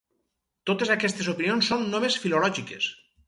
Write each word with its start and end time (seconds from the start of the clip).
Totes 0.69 0.91
aquestes 0.95 1.29
opinions 1.35 1.69
són 1.73 1.85
només 1.93 2.17
filològiques. 2.25 2.89